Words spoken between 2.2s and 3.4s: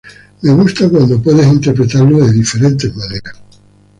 de diferentes maneras.